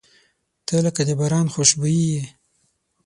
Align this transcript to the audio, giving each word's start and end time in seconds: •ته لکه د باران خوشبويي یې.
•ته 0.67 0.75
لکه 0.85 1.01
د 1.07 1.09
باران 1.19 1.47
خوشبويي 1.53 2.05
یې. 2.13 2.23